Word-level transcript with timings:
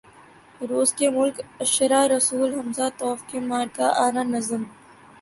روس 0.69 0.89
کے 0.97 1.09
ملک 1.17 1.35
اشعراء 1.63 2.05
رسول 2.15 2.49
ہمزہ 2.59 2.87
توف 2.99 3.19
کی 3.29 3.39
مارکہ 3.49 3.87
آرا 4.05 4.23
نظم 4.33 4.61